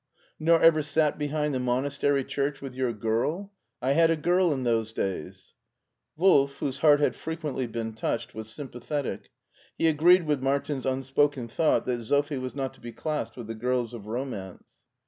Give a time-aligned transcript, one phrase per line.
[0.49, 3.53] "Nor ever sat behind the monastery church with your girl?
[3.81, 5.53] 1 had a girl in those days."
[6.17, 9.29] Wolf, whose heart had frequently been touched, was sympathetic;
[9.77, 13.53] he agreed with Martin's unspoken thought that Sophie was not to be classed with the
[13.53, 14.73] girls of romance.